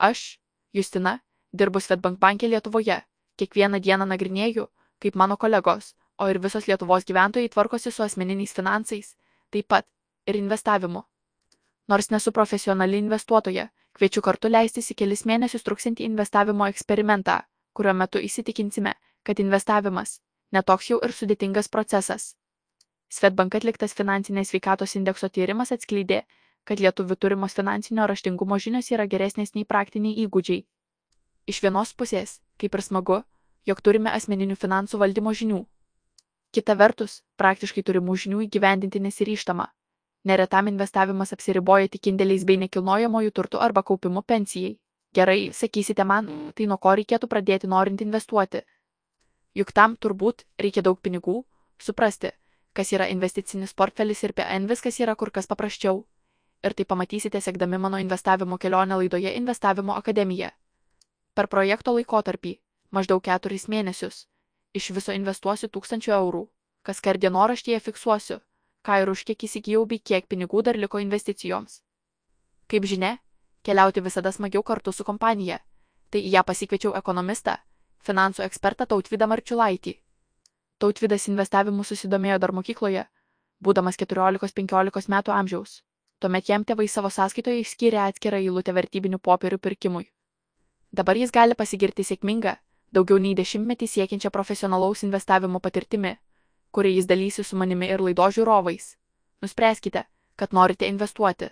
[0.00, 0.40] Aš,
[0.72, 1.18] Justina,
[1.52, 3.02] dirbu Svetbank bankė Lietuvoje.
[3.36, 4.66] Kiekvieną dieną nagrinėju,
[5.00, 9.14] kaip mano kolegos, o ir visos Lietuvos gyventojai tvarkosi su asmeniniais finansais,
[9.52, 9.86] taip pat
[10.26, 11.04] ir investavimu.
[11.88, 17.40] Nors nesu profesionali investuotoja, kviečiu kartu leistis į kelis mėnesius truksintį investavimo eksperimentą,
[17.76, 20.20] kurio metu įsitikinsime, kad investavimas
[20.52, 22.34] netoks jau ir sudėtingas procesas.
[23.10, 26.22] Svetbank atliktas finansinės veikatos indekso tyrimas atskleidė,
[26.64, 30.64] kad lietuvių turimos finansinio raštingumo žinios yra geresnės nei praktiniai įgūdžiai.
[31.50, 33.22] Iš vienos pusės, kaip ir smagu,
[33.66, 35.60] jog turime asmeninių finansų valdymo žinių.
[36.54, 39.68] Kita vertus, praktiškai turimų žinių įgyvendinti nesiryštama.
[40.24, 44.76] Neretam investavimas apsiriboja tik indėliais bei nekilnojamojų turtų arba kaupimu pensijai.
[45.16, 48.60] Gerai, sakysite man, tai nuo ko reikėtų pradėti norint investuoti.
[49.58, 51.40] Juk tam turbūt reikia daug pinigų,
[51.82, 52.30] suprasti,
[52.76, 56.04] kas yra investicinis portfelis ir PN viskas yra kur kas paprasčiau.
[56.62, 60.50] Ir tai pamatysite sekdami mano investavimo kelionę laidoje Investavimo akademija.
[61.34, 62.58] Per projekto laikotarpį,
[62.90, 64.26] maždaug keturis mėnesius,
[64.74, 66.42] iš viso investuosiu tūkstančių eurų,
[66.82, 68.40] kas kart dienoraštyje fiksuosiu,
[68.84, 71.80] ką ir už kiek įsigijau bei kiek pinigų dar liko investicijoms.
[72.68, 73.16] Kaip žinia,
[73.62, 75.58] keliauti visada smagiau kartu su kompanija,
[76.10, 77.56] tai į ją pasikviečiau ekonomistą,
[78.04, 79.96] finansų ekspertą Tautvydą Marčiulaitį.
[80.80, 83.04] Tautvydas investavimu susidomėjo dar mokykloje,
[83.60, 85.80] būdamas 14-15 metų amžiaus.
[86.20, 90.04] Tuomet jam tėvai savo sąskaitoje išskyrė atskirą eilutę vertybinių popierių pirkimui.
[90.92, 92.56] Dabar jis gali pasigirti sėkmingą,
[92.92, 96.16] daugiau nei dešimtmetį siekiančią profesionalaus investavimo patirtimi,
[96.76, 98.96] kurį jis dalysi su manimi ir laido žiūrovais.
[99.40, 100.04] Nuspręskite,
[100.36, 101.48] kad norite investuoti.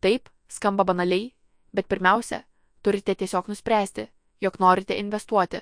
[0.00, 1.34] Taip, skamba banaliai,
[1.72, 2.44] bet pirmiausia,
[2.82, 4.08] turite tiesiog nuspręsti,
[4.40, 5.60] jog norite investuoti.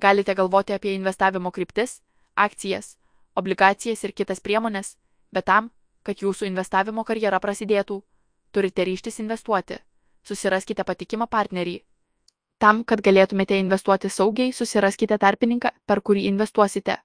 [0.00, 2.00] Galite galvoti apie investavimo kryptis,
[2.34, 2.96] akcijas,
[3.36, 4.96] obligacijas ir kitas priemonės,
[5.32, 5.70] bet tam,
[6.06, 7.98] kad jūsų investavimo karjera prasidėtų,
[8.54, 9.80] turite ryštis investuoti.
[10.26, 11.76] Susiraskite patikimą partnerį.
[12.62, 16.96] Tam, kad galėtumėte investuoti saugiai, susiraskite tarpininką, per kurį investuosite.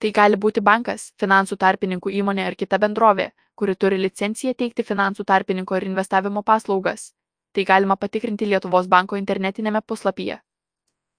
[0.00, 5.26] Tai gali būti bankas, finansų tarpininkų įmonė ar kita bendrovė, kuri turi licenciją teikti finansų
[5.28, 7.10] tarpininko ir investavimo paslaugas.
[7.52, 10.38] Tai galima patikrinti Lietuvos banko internetinėme puslapyje.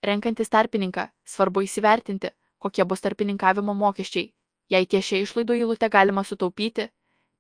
[0.02, 4.32] Renkantis tarpininką, svarbu įsivertinti, kokie bus tarpininkavimo mokesčiai.
[4.74, 6.88] Jei ties šią išlaidų eilutę galima sutaupyti,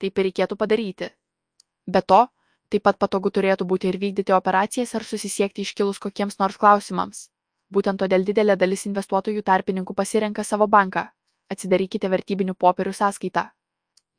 [0.03, 1.09] taip ir reikėtų padaryti.
[1.87, 2.21] Be to,
[2.69, 7.27] taip pat patogu turėtų būti ir vykdyti operacijas ar susisiekti iškilus kokiems nors klausimams.
[7.71, 11.07] Būtent todėl didelė dalis investuotojų tarpininkų pasirenka savo banką.
[11.51, 13.45] Atsidarykite vertybinių popierių sąskaitą.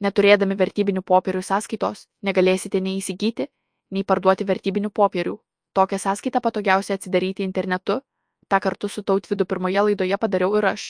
[0.04, 3.46] Neturėdami vertybinių popierių sąskaitos, negalėsite nei įsigyti,
[3.90, 5.36] nei parduoti vertybinių popierių.
[5.72, 8.00] Tokią sąskaitą patogiausia atsidaryti internetu
[8.48, 10.82] tą kartu su tautvidu pirmoje laidoje padariau ir aš.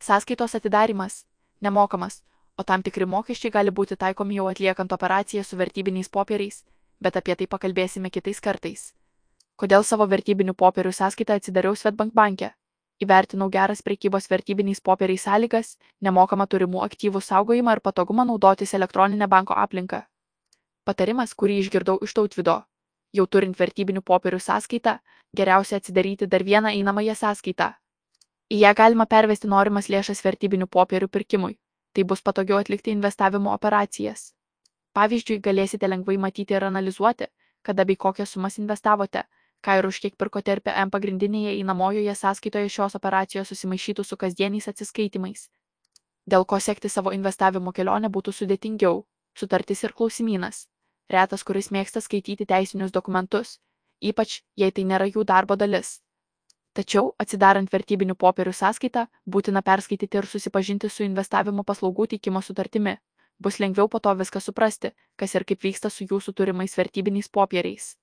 [0.00, 1.26] Sąskaitos atidarimas-
[1.64, 2.22] nemokamas,
[2.56, 6.64] o tam tikri mokesčiai gali būti taikomi jau atliekant operaciją su vertybiniais popieriais,
[7.00, 8.82] bet apie tai pakalbėsime kitais kartais.
[9.56, 12.50] Kodėl savo vertybinių popierių sąskaitą atsidariau Svetbank banke?
[13.02, 19.54] Įvertinau geras prekybos vertybiniais popieriais sąlygas, nemokamą turimų aktyvų saugojimą ir patogumą naudotis elektroninę banko
[19.54, 20.02] aplinką.
[20.84, 22.62] Patarimas, kurį išgirdau iš tautvido
[23.12, 24.96] jau turint vertybinių popierių sąskaitą,
[25.36, 27.72] geriausia atsidaryti dar vieną einamąją sąskaitą.
[28.52, 31.56] Į ją galima pervesti norimas lėšas vertybinių popierių pirkimui.
[31.92, 34.32] Tai bus patogiau atlikti investavimo operacijas.
[34.96, 37.28] Pavyzdžiui, galėsite lengvai matyti ir analizuoti,
[37.62, 39.24] kada bei kokias sumas investavote,
[39.64, 44.68] ką ir už kiek pirkote ir PM pagrindinėje įnamojoje sąskaitoje šios operacijos susimaišytų su kasdieniais
[44.68, 45.48] atsiskaitimais.
[46.26, 49.04] Dėl ko sekti savo investavimo kelionę būtų sudėtingiau-
[49.40, 50.66] sutartis ir klausimynas
[51.12, 53.58] retas kuris mėgsta skaityti teisinius dokumentus,
[54.00, 56.00] ypač jei tai nėra jų darbo dalis.
[56.72, 62.96] Tačiau, atsidarant vertybinių popierių sąskaitą, būtina perskaityti ir susipažinti su investavimo paslaugų teikimo sutartimi.
[63.38, 67.96] Bus lengviau po to viską suprasti, kas ir kaip vyksta su jūsų turimais vertybiniais popieriais.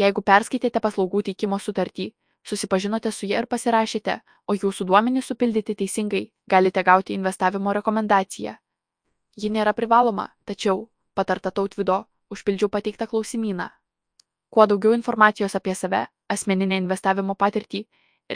[0.00, 2.14] Jeigu perskaitėte paslaugų teikimo sutartį,
[2.48, 8.56] susipažinote su ja ir pasirašėte, o jūsų duomenys supildyti teisingai, galite gauti investavimo rekomendaciją.
[9.36, 13.68] Ji nėra privaloma, tačiau, patarta tautvido, užpildžiau pateiktą klausimyną.
[14.52, 17.82] Kuo daugiau informacijos apie save, asmeninę investavimo patirtį,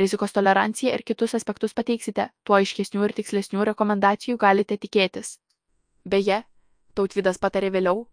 [0.03, 5.37] rizikos toleranciją ir kitus aspektus pateiksite, tuo aiškesnių ir tikslesnių rekomendacijų galite tikėtis.
[6.05, 6.43] Beje,
[6.95, 8.07] tautvidas patarė vėliau,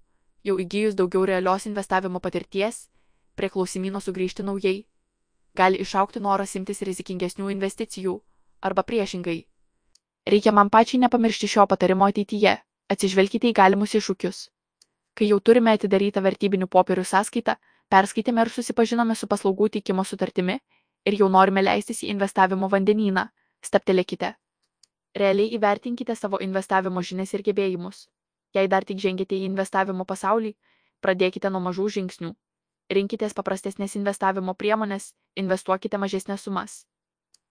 [0.44, 2.88] jau įgyjus daugiau realios investavimo patirties,
[3.36, 4.84] prie klausimyno sugrįžti naujai.
[5.56, 8.16] Gali išaukti noras imtis rizikingesnių investicijų,
[8.64, 9.44] arba priešingai.
[10.34, 12.56] Reikia man pačiai nepamiršti šio patarimo ateityje,
[12.94, 14.40] atsižvelkite į galimus iššūkius.
[15.14, 17.58] Kai jau turime atidarytą vertybinių popierių sąskaitą,
[17.90, 20.60] perskaitėme ir susipažinome su paslaugų teikimo sutartimi
[21.06, 23.28] ir jau norime leistis į investavimo vandenyną,
[23.66, 24.34] staptelėkite.
[25.16, 28.08] Realiai įvertinkite savo investavimo žinias ir gebėjimus.
[28.54, 30.56] Jei dar tik žengėte į investavimo pasaulį,
[31.02, 32.34] pradėkite nuo mažų žingsnių.
[32.94, 36.86] rinkitės paprastesnės investavimo priemonės, investuokite mažesnės sumas.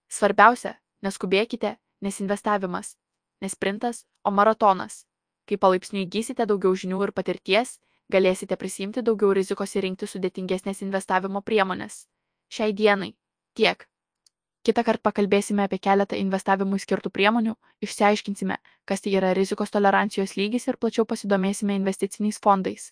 [0.07, 2.97] Svarbiausia, neskubėkite, nes investavimas-
[3.41, 5.05] ne sprintas, o maratonas.
[5.47, 7.79] Kai palaipsniui įgysite daugiau žinių ir patirties,
[8.11, 12.05] galėsite prisimti daugiau rizikos ir rinkti sudėtingesnės investavimo priemonės.
[12.49, 13.13] Šiai dienai
[13.55, 13.87] tiek.
[14.63, 18.57] Kita kart pakalbėsime apie keletą investavimui skirtų priemonių, išsiaiškinsime,
[18.87, 22.91] kas tai yra rizikos tolerancijos lygis ir plačiau pasidomėsime investiciniais fondais.